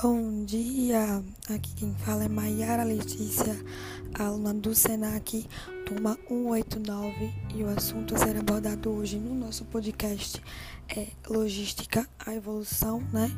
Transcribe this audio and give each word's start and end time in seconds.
Bom 0.00 0.44
dia! 0.44 1.24
Aqui 1.48 1.74
quem 1.74 1.92
fala 1.92 2.22
é 2.22 2.28
Maiara 2.28 2.84
Letícia, 2.84 3.56
aluna 4.14 4.54
do 4.54 4.72
SENAC, 4.72 5.44
turma 5.84 6.16
189, 6.28 7.34
e 7.56 7.64
o 7.64 7.68
assunto 7.68 8.14
a 8.14 8.18
ser 8.18 8.36
abordado 8.36 8.90
hoje 8.90 9.18
no 9.18 9.34
nosso 9.34 9.64
podcast 9.64 10.40
é 10.88 11.08
logística, 11.28 12.08
a 12.24 12.32
evolução, 12.32 13.00
né, 13.12 13.28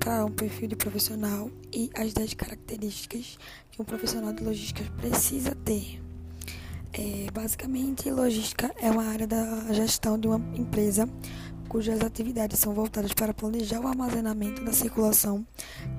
para 0.00 0.24
um 0.24 0.32
perfil 0.32 0.68
de 0.68 0.76
profissional 0.76 1.50
e 1.70 1.90
as 1.94 2.14
10 2.14 2.32
características 2.32 3.38
que 3.70 3.82
um 3.82 3.84
profissional 3.84 4.32
de 4.32 4.42
logística 4.42 4.90
precisa 4.96 5.54
ter. 5.56 6.07
É, 6.98 7.30
basicamente, 7.30 8.10
logística 8.10 8.74
é 8.76 8.90
uma 8.90 9.04
área 9.04 9.24
da 9.24 9.72
gestão 9.72 10.18
de 10.18 10.26
uma 10.26 10.40
empresa 10.56 11.08
cujas 11.68 12.00
atividades 12.00 12.58
são 12.58 12.74
voltadas 12.74 13.12
para 13.12 13.32
planejar 13.32 13.78
o 13.80 13.86
armazenamento 13.86 14.64
da 14.64 14.72
circulação 14.72 15.46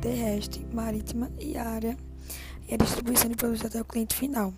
terrestre, 0.01 0.67
marítima 0.73 1.31
e 1.39 1.55
área 1.55 1.95
e 2.67 2.73
a 2.73 2.77
distribuição 2.77 3.29
de 3.29 3.37
produtos 3.37 3.65
até 3.65 3.79
o 3.79 3.85
cliente 3.85 4.13
final. 4.13 4.53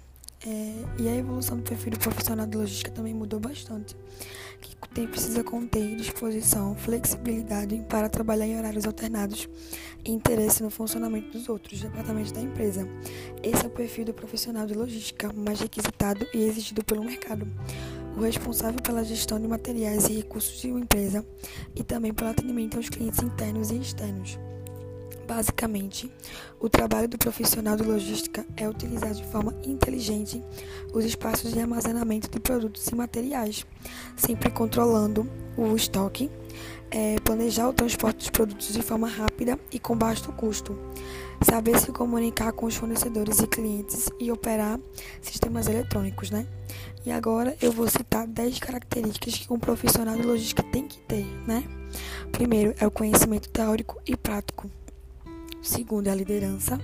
É, 0.46 0.74
e 0.98 1.08
a 1.08 1.16
evolução 1.16 1.58
do 1.58 1.64
perfil 1.64 1.92
do 1.92 2.00
profissional 2.00 2.48
de 2.48 2.58
logística 2.58 2.90
também 2.90 3.14
mudou 3.14 3.40
bastante, 3.40 3.96
que 4.60 4.76
tem, 4.90 5.08
precisa 5.08 5.44
conter 5.44 5.96
disposição, 5.96 6.76
flexibilidade 6.76 7.80
para 7.88 8.10
trabalhar 8.10 8.48
em 8.48 8.58
horários 8.58 8.86
alternados 8.86 9.48
e 10.04 10.12
interesse 10.12 10.64
no 10.64 10.72
funcionamento 10.72 11.38
dos 11.38 11.48
outros 11.48 11.80
departamentos 11.80 12.32
da 12.32 12.42
empresa. 12.42 12.88
Esse 13.44 13.64
é 13.64 13.68
o 13.68 13.70
perfil 13.70 14.06
do 14.06 14.14
profissional 14.16 14.66
de 14.66 14.74
logística 14.74 15.32
mais 15.32 15.60
requisitado 15.60 16.26
e 16.34 16.40
exigido 16.40 16.84
pelo 16.84 17.04
mercado 17.04 17.48
o 18.16 18.22
responsável 18.22 18.82
pela 18.82 19.04
gestão 19.04 19.40
de 19.40 19.48
materiais 19.48 20.08
e 20.08 20.14
recursos 20.14 20.60
de 20.60 20.70
uma 20.70 20.82
empresa 20.82 21.26
e 21.76 21.84
também 21.84 22.14
pelo 22.14 22.30
atendimento 22.30 22.78
aos 22.78 22.90
clientes 22.90 23.22
internos 23.22 23.72
e 23.72 23.78
externos. 23.78 24.38
Basicamente, 25.34 26.12
o 26.60 26.68
trabalho 26.68 27.08
do 27.08 27.18
profissional 27.18 27.78
de 27.78 27.84
logística 27.84 28.46
é 28.58 28.68
utilizar 28.68 29.14
de 29.14 29.24
forma 29.28 29.56
inteligente 29.64 30.44
os 30.94 31.06
espaços 31.06 31.54
de 31.54 31.60
armazenamento 31.62 32.30
de 32.30 32.38
produtos 32.38 32.86
e 32.88 32.96
materiais, 32.96 33.66
sempre 34.18 34.52
controlando 34.52 35.26
o 35.56 35.74
estoque, 35.74 36.30
é, 36.92 37.16
planejar 37.24 37.70
o 37.70 37.74
transporte 37.74 38.18
dos 38.18 38.30
produtos 38.30 38.74
de 38.74 38.82
forma 38.82 39.08
rápida 39.08 39.58
e 39.72 39.80
com 39.80 39.96
baixo 39.96 40.34
custo, 40.34 40.78
saber 41.42 41.80
se 41.80 41.94
comunicar 41.94 42.52
com 42.52 42.66
os 42.66 42.76
fornecedores 42.76 43.40
e 43.40 43.48
clientes 43.48 44.10
e 44.20 44.30
operar 44.34 44.78
sistemas 45.22 45.66
eletrônicos, 45.66 46.30
né? 46.30 46.46
E 47.06 47.12
agora 47.12 47.56
eu 47.62 47.72
vou 47.72 47.88
citar 47.88 48.28
10 48.28 48.60
características 48.60 49.38
que 49.38 49.54
um 49.54 49.58
profissional 49.58 50.18
de 50.18 50.24
logística 50.24 50.62
tem 50.62 50.86
que 50.86 51.00
ter, 51.00 51.26
né? 51.48 51.64
Primeiro 52.34 52.76
é 52.78 52.86
o 52.86 52.92
conhecimento 52.92 53.48
teórico 53.48 53.98
e 54.06 54.18
prático. 54.18 54.70
O 55.62 55.66
segundo 55.66 56.08
é 56.08 56.12
a 56.12 56.16
liderança. 56.16 56.80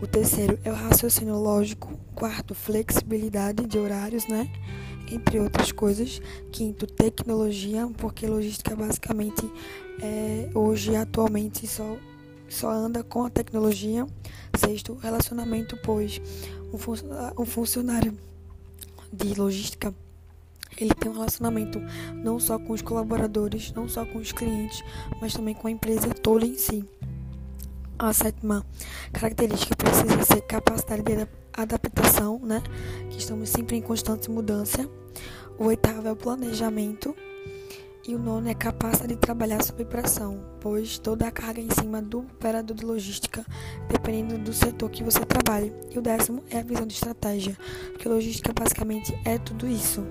O 0.00 0.06
terceiro 0.06 0.58
é 0.62 0.70
o 0.70 0.74
raciocínio 0.74 1.36
lógico. 1.36 1.90
Quarto, 2.14 2.54
flexibilidade 2.54 3.66
de 3.66 3.78
horários, 3.78 4.26
né? 4.26 4.50
Entre 5.10 5.40
outras 5.40 5.72
coisas. 5.72 6.20
Quinto, 6.52 6.86
tecnologia, 6.86 7.88
porque 7.96 8.26
logística 8.26 8.76
basicamente 8.76 9.50
é, 10.02 10.50
hoje 10.54 10.94
atualmente 10.94 11.66
só 11.66 11.96
só 12.46 12.70
anda 12.70 13.02
com 13.02 13.24
a 13.24 13.30
tecnologia. 13.30 14.06
Sexto, 14.54 14.94
relacionamento, 14.94 15.76
pois 15.82 16.20
um 17.38 17.46
funcionário 17.46 18.16
de 19.12 19.32
logística 19.34 19.94
ele 20.78 20.94
tem 20.94 21.10
um 21.10 21.14
relacionamento 21.14 21.80
não 22.14 22.38
só 22.38 22.58
com 22.58 22.72
os 22.72 22.82
colaboradores, 22.82 23.72
não 23.72 23.88
só 23.88 24.04
com 24.04 24.18
os 24.18 24.32
clientes, 24.32 24.82
mas 25.20 25.32
também 25.32 25.54
com 25.54 25.68
a 25.68 25.70
empresa 25.70 26.08
toda 26.08 26.44
em 26.44 26.54
si. 26.54 26.84
A 27.98 28.12
sétima 28.12 28.66
característica 29.12 29.76
precisa 29.76 30.24
ser 30.24 30.40
capacidade 30.42 31.02
de 31.02 31.28
adaptação, 31.52 32.40
né? 32.42 32.60
Que 33.08 33.18
estamos 33.18 33.48
sempre 33.48 33.76
em 33.76 33.82
constante 33.82 34.30
mudança. 34.30 34.88
O 35.58 35.66
oitavo 35.66 36.08
é 36.08 36.12
o 36.12 36.16
planejamento. 36.16 37.14
E 38.06 38.14
o 38.14 38.18
nono 38.18 38.48
é 38.48 38.54
capacidade 38.54 39.14
de 39.14 39.18
trabalhar 39.18 39.62
sob 39.62 39.82
pressão, 39.86 40.44
pois 40.60 40.98
toda 40.98 41.26
a 41.26 41.30
carga 41.30 41.60
é 41.60 41.64
em 41.64 41.70
cima 41.70 42.02
do 42.02 42.18
operador 42.18 42.76
de 42.76 42.84
logística, 42.84 43.46
dependendo 43.88 44.44
do 44.44 44.52
setor 44.52 44.90
que 44.90 45.02
você 45.02 45.20
trabalhe. 45.24 45.72
E 45.90 45.98
o 45.98 46.02
décimo 46.02 46.44
é 46.50 46.58
a 46.58 46.62
visão 46.62 46.86
de 46.86 46.92
estratégia, 46.92 47.56
que 47.98 48.06
logística 48.06 48.52
basicamente 48.52 49.18
é 49.24 49.38
tudo 49.38 49.66
isso. 49.66 50.04